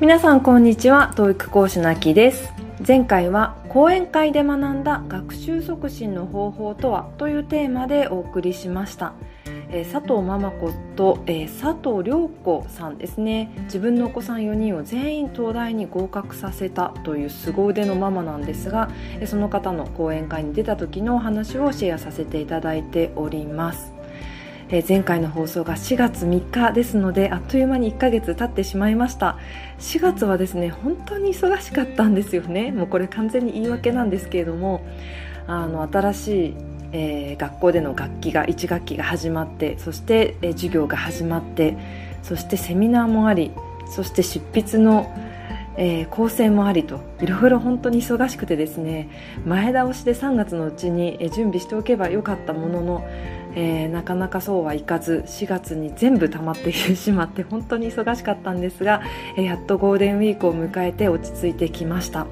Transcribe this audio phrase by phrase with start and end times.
[0.00, 2.52] 皆さんこんにちは TOEIC 講師のあきです。
[2.86, 9.14] 前回は講演会で学んだ学習促進の方法とはというテーマでお送りしました、
[9.70, 13.50] えー、佐藤ママ子と、えー、佐藤涼子さんですね。
[13.64, 18.90] 自分のお子さん4人を全員東大に合格させたという凄腕のママなんですが
[19.26, 23.97] その方の講演会に出た時のお話をシェアさせていただいております。
[24.70, 29.38] え前回の放送が4月3日ですのであっという間に1ヶ月経ってしまいました。
[29.78, 32.72] 4月はですね本当に忙しかったんですよね。
[32.72, 34.84] もうこれ完全に言い訳なんですけれども
[35.46, 36.54] あの新しい
[36.92, 41.76] えー、学校での楽器が1学期が始まってそして、えー、授業が始まって
[42.22, 43.52] そしてセミナーもあり
[43.94, 45.14] そして執筆の、
[45.76, 49.10] えー、構成もありといろいろ本当に忙しくてですね
[49.44, 53.08] 前倒しで3月のうちに、え準備しておけばよかったものの
[53.54, 59.02] えー、なかなかそうはいかず4月に全部溜まってしまって 本当に忙しかったんですが、
[59.36, 62.26] えー、やっとゴールデンウィークを迎えて落ち着いてきました。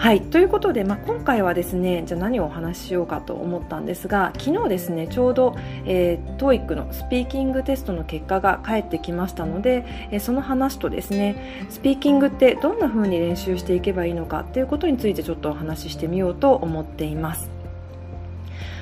[0.00, 17.59] はいということで、まあ、今回はですねじゃ何をお話ししようかと思ったんですが昨日ですねちょうど、えー、TOEIC のスピーキングテストの結果が返ってきましたので、えー、その話とですねスピーキングってどんな風に練習していけばいいのかということについてちょっとお話ししてみようと思っています。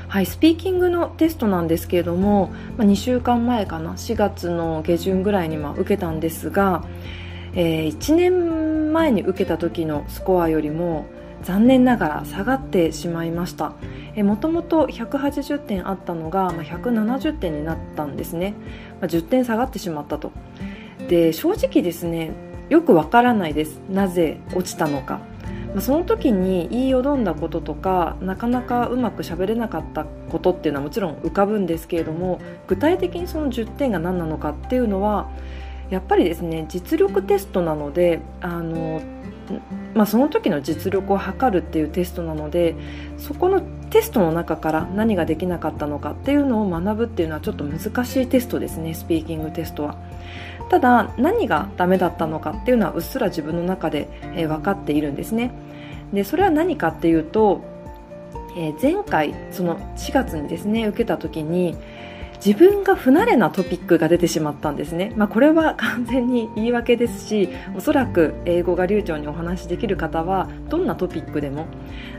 [0.09, 6.83] はい、スピーキングのテストなんですけれども、まあ、2週間前かな4月の下旬ぐらいにま受けたんですが、
[7.55, 11.05] えー、1年前に受けた時のスコアよりも
[11.42, 13.75] 残念ながら下がってしまいました。
[14.17, 18.55] もともと180点あったのが、まあ、170点になったんですね、
[19.01, 20.33] まあ、10点下がってしまったと。
[21.09, 22.33] で正直ですね
[22.69, 23.81] よくわからないです。
[23.91, 25.20] なぜ落ちたのか。
[25.74, 35.30] まあ、その時に言いよどんだこととかなかなかうまく喋れなかったことっていうのはもちろん浮かぶんですけれども具体的にその10点が何なのかっていうのは
[35.91, 39.02] やっぱりですね実力テストなのであの、
[39.94, 42.74] まあ、その時の実力を測るっていうテストなので
[43.18, 49.96] そこのテストの中から何ができなかったのかっていうのを学ぶっていうのはちょっと難しいテストですねスピーキングテストは。
[50.68, 55.52] ただ何がダメだったのかっていうのはうっすら自分の中で、えー、分かっているんですね。
[56.12, 57.62] でそれは何かっていうと、
[58.56, 61.77] えー、前回その4月にですね受けた時に
[62.44, 71.66] 自分が不慣れなトピックが出てしまったんですね、まあ、これは完全に言い訳ですしおそらく英語が流暢にお話しできる方はどんなトピックでも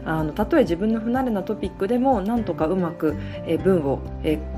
[0.05, 3.15] あのたとえ自分の不慣れなトピックでもなんとかうまく、
[3.63, 3.99] 文を、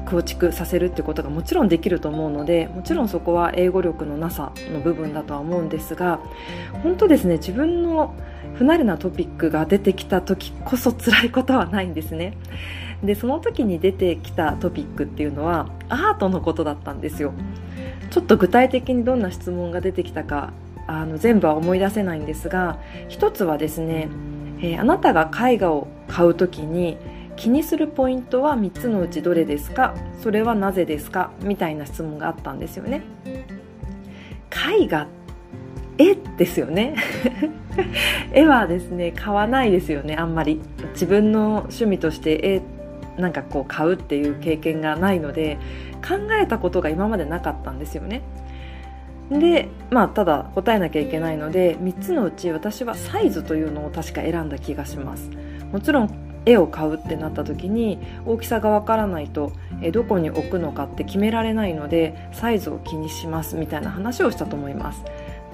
[0.10, 6.20] 構築させるってことがもちろんできると思うのでもちろんそこは英語力のなさの部分だとは思うんですが
[6.84, 8.16] 本当ですね自分の
[8.56, 12.38] 不慣れなトピックが出てきた時こそ辛いことはないんですね。
[13.04, 17.34] でその時に出てきたトピックっていうのはアートのことだったんですよ。
[18.10, 20.54] ちょっと具体的にどんな質問が出てきたか
[20.88, 24.10] あの全部は思い出せないんですが一つはですね、
[24.60, 26.98] えー、あなたが絵画を買う時に
[27.38, 29.96] 気にするポイントは3つのうちどれですか？
[30.22, 31.32] それはなぜですか？
[31.42, 33.02] みたいな質問があったんですよね。
[34.80, 35.08] 絵画
[35.98, 36.96] 絵ですよね。
[38.34, 40.60] 絵はですね買わないですよねあんまり。
[40.94, 42.62] 自分の趣味として絵
[43.22, 45.58] なんかこう買うっていう経験がないので
[46.06, 48.22] 考えたことが今までなかったんですよね。
[49.30, 55.30] でまあただ答えなきゃいけないので3つのうち私はサイズというのを確か選んだ気がします。
[55.72, 59.52] もちろん絵を買うってなった時に大きさがわからないと
[59.94, 65.04] どこに置くのかって決められないのでサイズを気にしますみたいな話をしたと思います。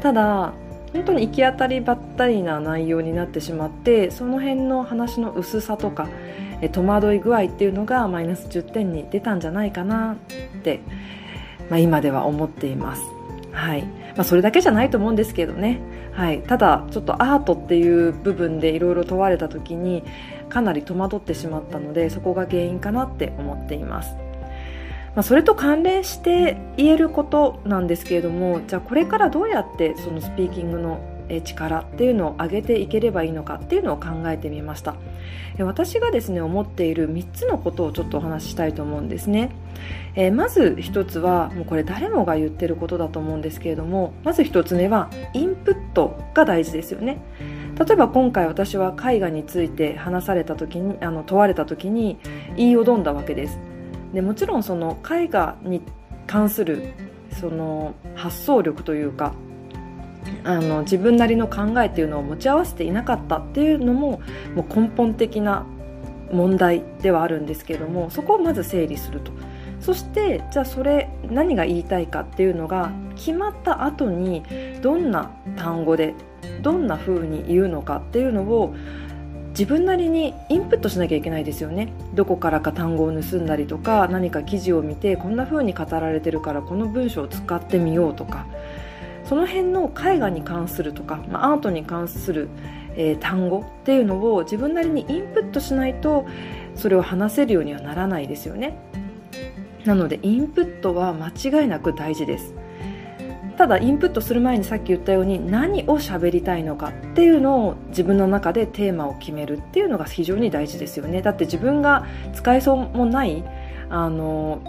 [0.02, 0.54] ただ
[0.94, 6.08] 本当に行き当たりばったりな内容になってしまってその辺の話の薄さとか
[6.72, 10.16] 戸惑い具合っていうのがマイナス10点に出たんじゃないかなっ
[10.64, 10.80] て、
[11.70, 13.04] まあ、今では思っています。
[13.52, 15.80] はいまあ、それだけじゃないと思うんですけどね、
[16.14, 20.04] はい、ただちょっとアートっていう部分でいろいろ問われた時に
[20.50, 24.16] かなり戸惑ってしまったのでそこが原因かなって思っています。
[25.16, 34.96] まあ、それと関連して言えることなんですけれどもじゃあこれからどうやってそのスピーキングの力っていうのを上げていければいいのかっていうのを考えてみました。
[35.60, 39.50] 私がですね思っている3つのことをちょっとお話ししたいと思うんですね、
[40.16, 47.18] えー、まず1つはもうこれ誰もが言ってることだと思うんですけれどもまず1つ目はインプットが大事ですよね。
[47.80, 52.18] 例えば今回私は絵画について話された時にあの問われた時に
[52.56, 53.60] 言いよどんだわけです。
[54.14, 55.82] でもちろんその絵画に
[56.26, 56.94] 関する
[57.40, 59.34] その発想力というか
[60.44, 64.22] あの自分なりの考えっていうのを持ち合わせていなかったっていうのも
[64.56, 65.66] もう根本的な
[66.32, 69.32] 問題ではあるんですけどもそこをまず整理すると。
[69.80, 74.44] そしてじゃあそれ何が言いたいかっていうのが決まった後に
[74.82, 76.16] どんな単語で
[76.62, 78.76] どんな風に言うのかっていうのを
[79.50, 81.90] 自分なりにインプットしなきゃいけないですよね。
[82.14, 88.46] どこからか単語を盗んだりとか何か記事を見てこんな風に語られてるからこの文章を使ってみようとか
[89.28, 92.48] その辺の絵画に関するとか、まあ、アートに関する、
[92.96, 96.26] えー、単語っていうのを自分なりにインプットしないと
[96.76, 98.78] それを話せるようにはならないですよね。
[99.86, 102.54] なのでインプットは間違いなく大事です。
[103.58, 111.22] ただインプットする前にさっき言ったように何を喋りたいのかっていうのを自分の中でテーマを決めるっていうのが非常に大事ですよね。
[111.22, 113.44] だって自分が使えそうもない
[113.90, 114.62] あの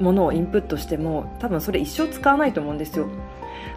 [0.00, 3.08] ものをインプットしても多分それ一生使わないと思うんですよ。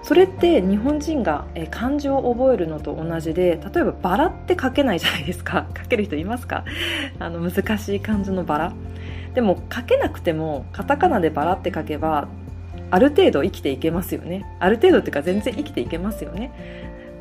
[0.02, 5.68] それって日本人が漢字を覚えるのと同じで例えばバラって書けないじゃないですか。
[5.78, 6.64] 書ける人いますか？
[7.20, 8.74] あの難しい漢字のバラ。
[9.34, 12.28] でも書けなくてもカタカナでバラって書けば
[12.92, 14.46] ある程度生きていけますよね。
[14.60, 16.52] ある程度っていうか全然生きていけますよね。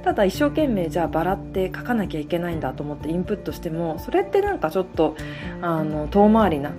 [0.04, 5.16] ただ一生懸命じゃあバラって書かなきゃいけないんだと思ってインプットしてもそれってなんかちょっと
[5.60, 6.70] あの遠回りな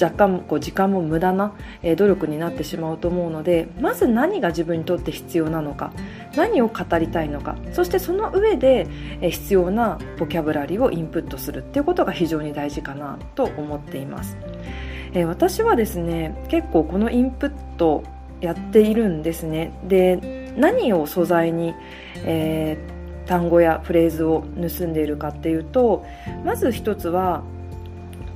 [0.00, 5.92] 若干こう時間も無駄な、え努力になってしまうと思うのでまず何が自分にとって必要なのか
[6.36, 8.86] 何を語りたいのかそしてその上で、
[9.20, 14.36] え必要なボキャブラリーをインプットするっていうことが非常に大事かなと思っています、
[15.14, 18.04] え私はですね結構このインプット
[18.40, 19.72] やっているんですね。
[19.84, 21.74] で何を素材に、
[22.24, 26.04] えー、単語やフレーズを盗んでいるかっていうと
[26.44, 27.42] まず一つは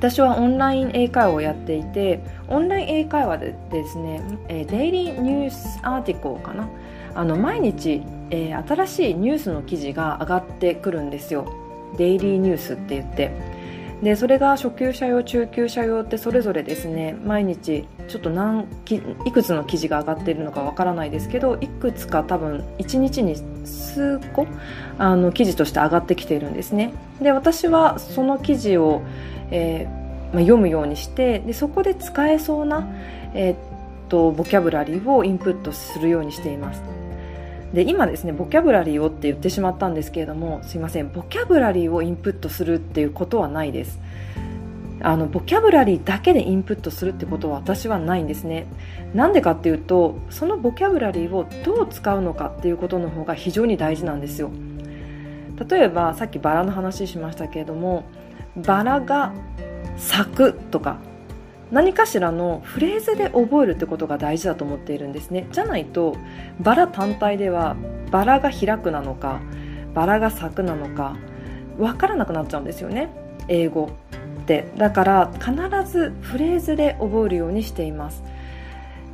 [0.00, 6.70] 私はオンライン英会話をやっていてオンライン英会話でですね、デイリーニュースアーティコーかな？
[7.14, 11.52] あの毎日、えー、新しいニュースの記事が上がってくるんですよ。
[11.98, 13.60] デイリーニュースって言って。
[14.02, 18.66] でそれが初級者用中級者用ってそれぞれですね毎日ちょっと何
[19.26, 23.36] いくつの記事が上がっているのかわからないですけどいくつか多分1日に
[23.66, 24.46] 数個
[24.98, 26.94] あの記事として上がってきているんですね。
[27.20, 29.02] で私はその記事を、
[29.50, 32.88] えー、まあ、読むようにしてでそこで使えそうな、
[33.34, 33.56] えー、っ
[34.08, 36.82] とボキャブラリーをインプットするようにしています。
[37.72, 43.98] で今ですねボキャブラリーをって言ってしまったんですけれどもすいませんボキャブラリーをインプットするっていうことはないです。
[45.02, 48.66] あのボキャブラリーだけでインプットするってことは私はないんですね。
[49.14, 54.50] なんでかっていうとそのボキャブラリーをどう使うのかっていうことの方が非常に大事なんですよ。
[55.68, 58.04] 例えばさっきバラの話しましたけれども
[58.56, 59.32] バラが
[59.96, 60.98] 咲くとか
[61.70, 65.46] 何かしらのフレーズで覚えるってことが大事だと思っているんですね。
[65.52, 66.16] じゃないと
[66.58, 67.76] バラ単体では
[68.10, 69.40] バラが開くなのか
[69.94, 71.16] バラが咲くなのか
[71.78, 73.10] 分からなくなっちゃうんですよね。
[73.48, 73.90] 英語
[74.42, 74.66] って。
[74.76, 75.52] だから必
[75.90, 78.22] ずフレーズで覚えるようにしています。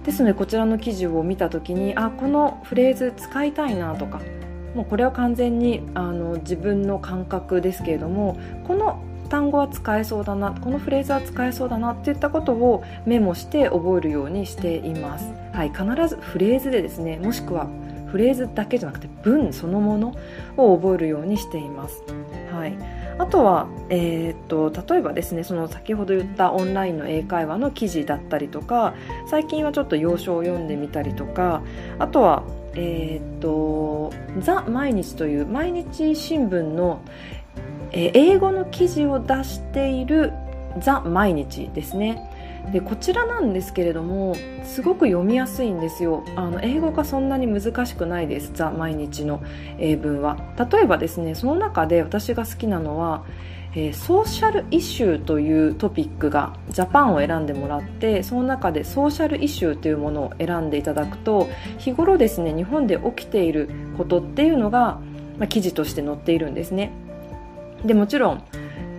[0.05, 4.21] ですのでこちらの記事を見た時にあこのフレーズ使いたいなとか
[4.75, 17.69] もうこれは完全にあの自分の感覚ですけれどもこの単語は使えそうだなこのフレーズは使えそうだなっていったことをメモして覚えるようにしています、はい、必ずフレーズでですねもしくは
[18.06, 20.14] フレーズだけじゃなくて文そのもの
[20.56, 22.02] を覚えるようにしています、
[22.52, 22.76] はい、
[23.19, 28.94] あとは、えー、っと例えばですねその先ほど言ったオンラインの英会話の記事だったりとか
[29.29, 31.62] 最近はちょっと要所を読んでみたりとか
[31.99, 37.01] あとはえー、っと「ザ・毎日」という毎日新聞の、
[37.96, 40.32] えー、英語の記事を出している
[40.79, 42.31] ザ・毎日ですね。
[42.72, 44.34] でこちらなんですけれども
[44.65, 46.24] すごく読みやすいんですよ。
[46.36, 49.43] あの英語がそんなに難しくないですザ・毎日の
[49.79, 50.36] 英文は。
[50.70, 53.24] 例えばですねその中で私が好きなのは
[53.79, 64.98] えー、ソーシャルイシューというトピックがジャパンを選んでもらってその中でソーシャルイシューというものを選んでいただくと日頃ですね日本で起きていることっていうのが、
[65.38, 66.91] まあ、記事として載っているんですね。
[67.85, 68.45] でもちろん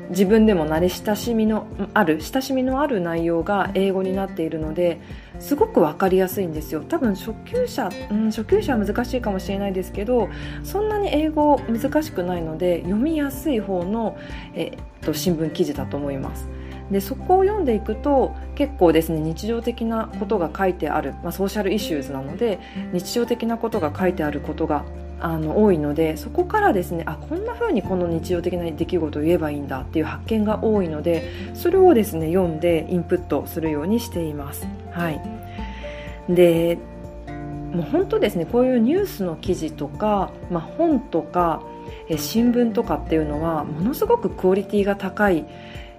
[0.10, 5.00] 自分でも慣れ親しみのある親しみのある内容が英語になっているので
[5.40, 6.82] すごく分かりやすいんですよ。
[6.82, 10.30] 多分初級者、うん、初級者は難しいかもしれないですけど
[10.64, 14.18] そんなに英語難しくないので読みやすい方の、
[14.54, 16.48] えっと新聞記事だと思います。
[16.92, 22.60] でそこを読んでいくと結構ですね日常的なことが書いてある、まあ、ソーシャルイシューズなので
[22.94, 24.86] 日常的なことが書いてあることが
[25.20, 34.68] あの多いのでそこからですねあこんな風にこの日常的な出来事を言えばいいんだっていう発見が多いのでそれをですね読んでインプットするようにしています。
[34.92, 35.22] はい、
[36.30, 36.78] で
[37.74, 41.62] もう本当ですねこういうニュースの記事とか、まあ、本とか
[42.10, 45.46] え新聞とかっていうのはものすごくクオリティが高い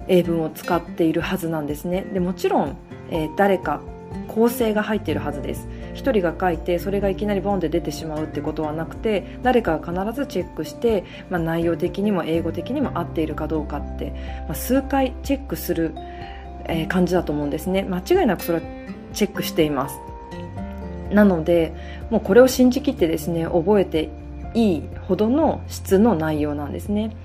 [0.07, 2.03] 英文を使っているはずなんですね。
[2.03, 2.77] でもちろん
[3.11, 3.81] えー、誰か
[4.27, 5.69] 構成が入っているはずです。
[5.99, 14.13] 1人が書いてそれがいきなりボンって出てしまうってことはなくて誰かが必ずチェックして、まあ、内容的にも英語的にも合っているかどうかって、
[14.47, 15.95] まあ、数回チェックする、
[16.67, 17.83] えー、感じだと思うんですね。
[17.83, 18.65] 間違いなくそれは
[19.13, 19.99] チェックしています。
[21.11, 21.75] なので
[22.11, 24.11] もうこれを信じきってですね覚えて
[24.55, 27.17] いいほどの質の内容なんですね。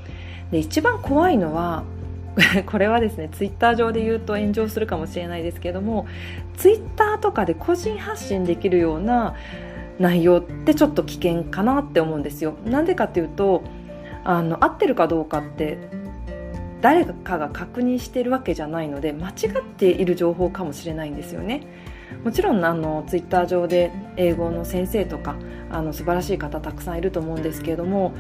[0.52, 1.84] で一番怖いのは
[2.66, 6.08] これはですねツイッター上で言うと炎上するかもしれないですけども
[6.58, 9.36] ツイッターとかで個人発信できるような
[10.00, 12.56] 内容ってちょっと危険かなって思うんですよ。
[12.66, 13.64] なんでかっていうと
[14.24, 15.78] あの合ってるかどうかって
[16.82, 21.62] 誰かが確認しているわけじゃないので間違っている情報かもしれないんですよね。
[22.24, 25.36] もちろんあのツイッター上で英語の先生とか
[25.70, 28.14] あの素晴らしい方たくさんいると思うんですけれども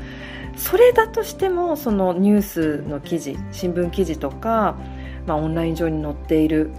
[0.56, 4.78] それだとしてもそのニュースの記事新聞記事とか、
[5.26, 6.72] まあ、オンライン上に載っている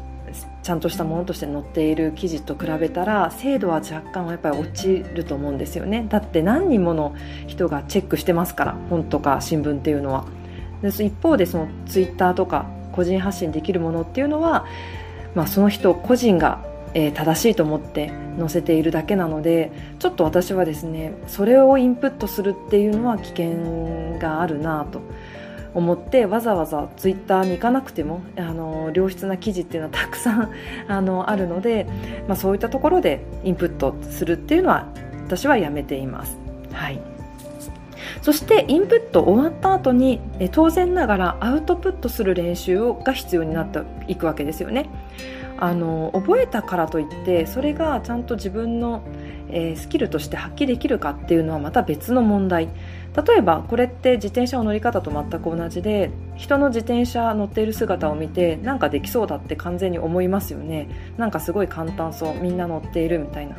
[0.63, 6.07] ちゃんとしたものとして載っている記事と比べたら精度は若干やっぱり落ちると思うんですよね。
[6.09, 7.15] だって何人もの
[7.47, 10.25] 人がチェックしてますから本とか新聞っていうのは。
[10.83, 14.67] で一方でそのツイッターとか個人発信できるものっていうのは、
[15.35, 16.65] まあ、その人個人が
[16.95, 25.03] えー、正しいと思って載せているだけなのでちょっと私はですねそれをインプットするっていうのは危険があるなと
[25.75, 30.51] 思ってわざわざツイッターに行かなくてもあの良質な記事っていうのはたくさん
[30.89, 31.87] あのあるので、
[32.29, 34.87] まあ、そういったところでインプットするっていうのは
[35.27, 36.39] 私はやめています。
[36.73, 37.01] はい
[38.23, 40.19] そしてインプット終わった後に
[40.51, 44.89] 当然ながらアウトプットする練習が必要になっていくわけですよね。
[45.65, 49.03] あの覚えたからといってそれがちゃんと自分の、
[49.49, 52.69] えー、スキルとして発揮できるかっていうのはまた別の問題。
[53.27, 60.89] 例えばこれって自転車の乗り方と全く同じで人の自転車乗っている姿を見てなんかできそうだって完全に思いますよね。
[61.17, 63.57] なんかすごい簡単そうみんな乗っているみたいな。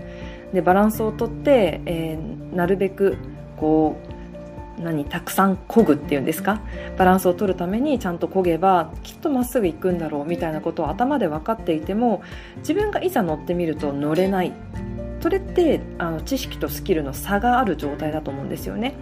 [0.53, 3.17] でバランスをとって、えー、なるべく
[3.57, 4.14] こう
[4.77, 6.62] 何たくさん漕ぐっていうんですか？
[6.98, 12.22] バランスを取るためにちゃんと漕げばきっとまっすぐ行くんだろうみたいなことを頭で分かっていても
[12.58, 14.53] 自分がいざ乗ってみると乗れない。
[15.22, 18.94] それってあの知識とスキルの差がある状態だと思うんですよね。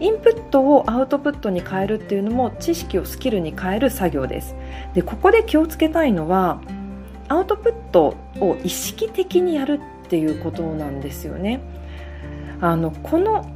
[0.00, 4.54] インプットをアウトプットに変えるっていうのも知識をスキルに変える作業です。
[4.92, 6.60] でここで気をつけたいのは
[7.28, 11.60] アウトプットを意識的にやるっていうことなんですよね。
[12.60, 13.50] あのこの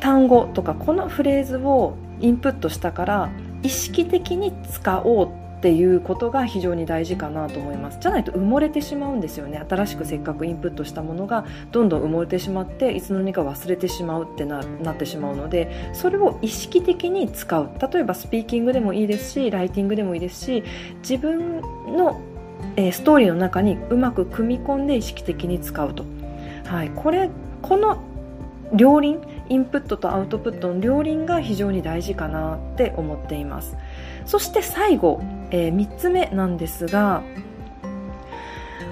[0.00, 3.30] 単語とかこのフレーズをインプットしたから
[3.62, 7.98] 意識的に使おうっていうことが非常に大事かなと思います。
[8.00, 9.62] じゃないと埋もれてしまうんですよね。
[9.68, 17.68] 新しくせっかくインプットしたものがどんどん埋もれてしまっていつの間にか忘れてしまうってななってしまうのでそれを意識的に使う。
[17.92, 20.64] 例えばスピーキングでもいいですしライティングでもいいですし
[21.02, 21.60] 自分
[21.94, 22.18] の、
[22.92, 26.04] ストーリーの中にうまく組み込んで意識的に使うと、
[26.64, 27.28] はい、これ
[27.60, 28.02] この
[28.72, 33.76] 両輪インプットとアウトプットの両輪が非常に大事かなって思っています。
[34.24, 37.22] そして最後、えー、3つ目なんですが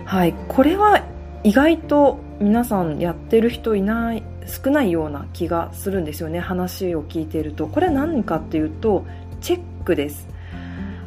[0.05, 1.05] はいこれは
[1.45, 6.41] 意外と皆さんやってる人いない少ないような気がするんですよね。
[6.41, 7.69] 話を聞いていると。
[7.69, 9.05] これは何かっていうと
[9.41, 10.27] チェックです。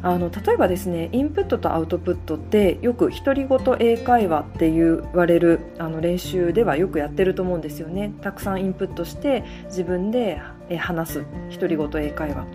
[0.02, 8.12] あの例えばですねインプットとアウトプットってよく独り言英会話って言われるあの練習ではよくやってると思うんですよね。
[8.20, 10.40] たくさんインプットして自分で
[10.78, 12.46] 話す独り言英会話。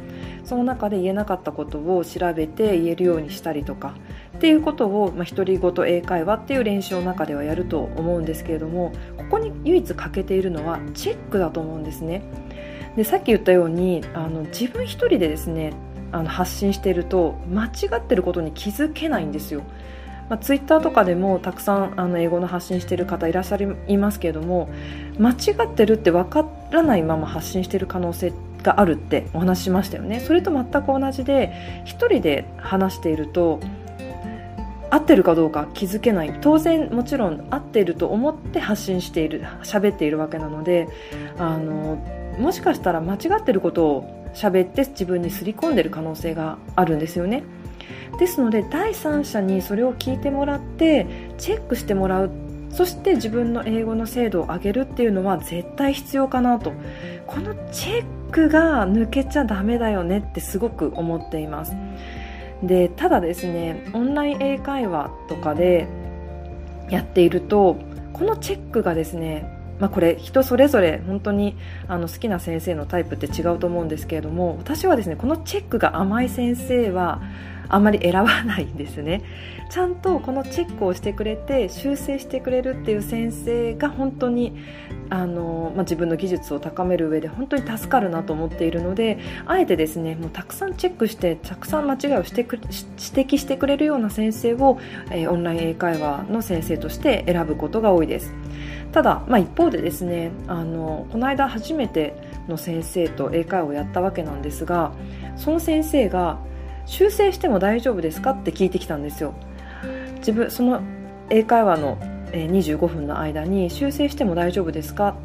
[0.44, 3.96] その中で言えなかったことを調べて言えるようにしたりとか
[4.38, 12.22] っていうことを、まあ、独り言英会話っていう練習の中ではやると思うんですけれどもここに唯一欠けているのはチェックだと思うんですね。
[12.96, 15.74] でさっき言ったようにあの自分一人でですね
[16.12, 19.64] あの発信していると間違ってることに気づけないんですよ。
[20.30, 24.70] まあ、ツイッターとかでもたくさんあの英語の発信している方いらっしゃいますけれども
[25.18, 25.36] 間違
[25.66, 31.54] ってるって分からないまま発信している可能性があるってお話しましたよねそれと全く同じで
[31.86, 33.62] 1人で話していると
[34.90, 40.88] 合ってるかどうか気づけない当然もちろん合っていると思って発信している喋っているわけなので
[41.38, 41.98] あの
[42.40, 47.44] もしかしたら間違ってることを喋って自分にすり込んでる可能性があるんですよね。
[48.20, 51.06] ですので第三者にそれを聞いてもらって
[51.38, 52.32] チェックしてもらう。
[52.70, 56.74] そして自分の英語の精度を上げるっていうのは絶対必要かなと。
[57.26, 61.76] このチェックが抜けちゃダメだよねってすごく思っています。
[62.64, 65.88] でただですねオンライン英会話とかで
[66.90, 67.78] やっていると
[68.14, 71.56] このチェックがですねまあ、これ人それぞれ本当に
[71.88, 77.22] あの好きな先生のタイプって違うと思うんですけれども私はですねこのチェックが甘い先生は
[77.70, 79.22] あまり選ばないんですね。
[79.70, 84.54] ちゃんとこのチェックをしてくれて修正してくれるっていう先生が本当に
[85.10, 94.80] あの、まあ、自分の技術を高める上で本当に助かるなと思っているのであえてですねもうたくさんチェックしてたくさん間違いをしてく指摘してくれるような先生を、
[95.12, 98.34] えー、オンライン英会話の先生として選ぶことが多いです。
[98.92, 102.16] ただ、まあ、一方でですねあのこの間初めて
[102.48, 104.92] の先生と英会話をやったわけなんですが
[105.36, 106.40] その先生が
[106.86, 109.34] 修正しても大丈夫ですかって聞いてきたんですよ。
[110.18, 110.82] 自分その
[111.30, 111.98] 英会話の
[112.32, 115.16] 25分の間に修正しても大丈夫ですか？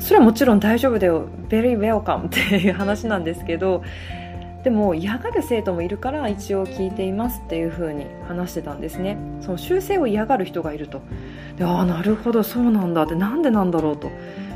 [0.00, 1.28] それはもちろん大丈夫だよ。
[1.48, 3.82] Very welcome っていう話なんですけど
[4.62, 9.16] でも嫌がる生徒もいるから一応聞いていますっていう風に話してたんですね。
[9.40, 11.00] その修正を嫌がる人がいると。
[11.56, 13.14] でああなるほどそうなんだって。
[13.14, 14.10] なんでなんだろうと。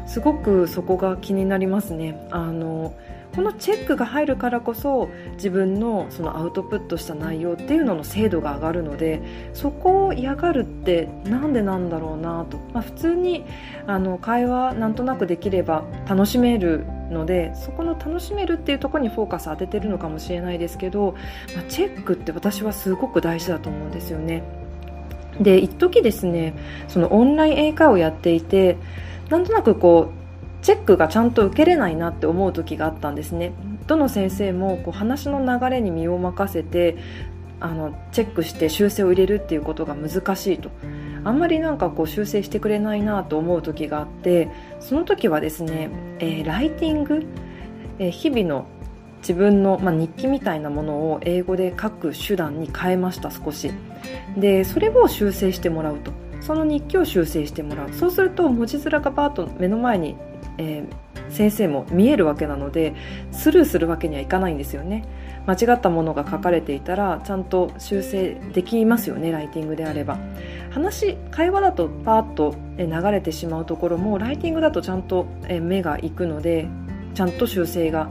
[0.07, 2.27] すごくそこが気になりますね。
[2.31, 2.93] あの
[3.35, 9.23] このチェックが入るからこそ自分のそのアウトプットした内容っていうのの精度が上がるので
[9.55, 13.45] そこを嫌がるってなんでなんだろうなと、まあ、普通に
[13.87, 21.17] あの会話なんとなくできれば楽しめるのでそこの楽しめるっていうところにフォーカス当ててるのかもしれないですけど、
[21.55, 24.43] まあ、チェックって私はすごく大事だと思うんですよね。
[25.41, 26.55] で一時ですね
[26.87, 28.77] そのオンライン英会話をやっていて
[29.31, 30.24] なんとなくこう
[30.65, 33.53] チェックがちゃんと受けれないなって思う時があったんですね。
[33.87, 36.97] どの先生もこう話の流れに身を任せて
[37.61, 40.71] あのチェックして修正を入れるっていうことが難しいと。
[41.23, 44.49] あんまりなんかこう修正してくれないなと思う時があって
[44.81, 47.27] その時はですね、えー、ライティング、
[47.99, 48.67] えー、日々の
[49.19, 53.71] 自分の、まあ、日記みたいなものを英語で書く手段に変えました少し。
[54.37, 56.11] でそれを修正してもらうと。
[56.41, 57.93] その日記を修正してもらう。
[57.93, 60.17] そうすると文字面がバーッと目の前に
[60.59, 62.95] えー、先生も見えるわけなので
[63.33, 65.05] スルーするわけにはいかないんですよね。
[65.47, 70.19] 間違ったものが書かれていたらちゃんと修正できますよねライティングであれば。
[70.71, 75.27] 話会話だとパーッと流れてしまうところもライティングだとちゃんと
[75.63, 76.67] 目がいくので
[77.15, 78.11] ちゃんと修正が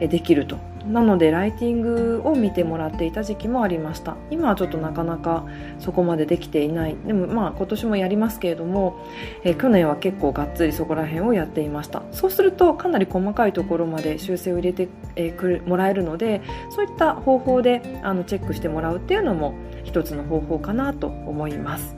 [0.00, 0.75] できると。
[0.88, 4.16] なのでライティングを見てもらっていた時期もありました。
[4.30, 5.44] 今はちょっとなかなか
[5.78, 6.96] そこまでできていない。
[7.06, 8.96] でもまあ今年もやりますけれども、
[9.42, 12.02] えー、去年は結構がっつりそこら辺をやっていました。
[12.12, 21.96] そうするとかなり細かいところまで修正を入れて、えー、くるもらえるのでそういった方法であのチェックしてもらうっていうのも一つの方法かなと思います。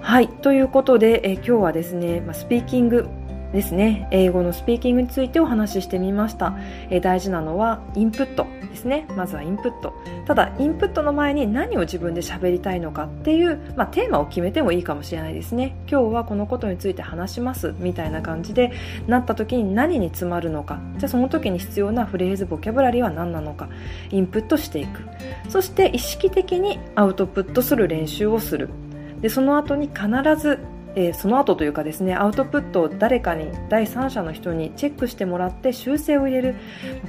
[0.00, 0.28] はい。
[0.28, 3.08] ということで、えー、今日はですね、まあ、スピーキング
[3.56, 4.06] ですね。
[4.10, 6.54] 英語のスピーキングについてお話ししてみました、
[6.90, 9.06] えー、大事なのはインプットですね。
[9.16, 9.94] まずはインプット
[10.26, 15.74] ただインプットの前に何を自分で喋りたいのかっていう、まあ、テーマを決めてもいいかもしれないですね。
[15.90, 17.74] 今日はこのことについて話します。
[17.78, 18.72] みたいな感じで
[19.06, 20.78] なった時に何に詰まるのか。
[20.98, 23.70] じゃあその時に必要なフレーズボキャブラリーは何なのか。
[24.10, 25.00] インプットしていく。
[25.48, 28.68] そして意識的にアウトプットする練習をする。
[29.22, 30.58] でその後に必ず
[30.96, 36.56] えー、その後というかですねアウトプットを誰かに第三者の人にチェックしてもらって修正を入れる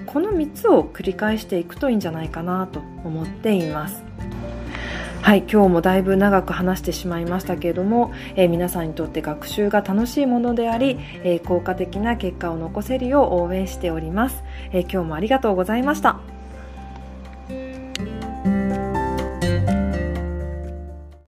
[0.06, 4.04] この3つを繰り返していくといいんじゃないかなと思っています。
[5.21, 16.37] はい今日もだいぶ長く話してしまいましたけれども、えー、皆さんにとって学習が楽しいものであり、えー、効果的な結果を残せるよう応援しております、え今日もありがとうございました。